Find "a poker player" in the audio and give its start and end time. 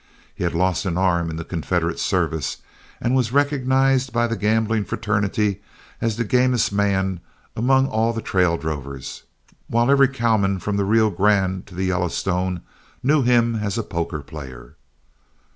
13.77-14.75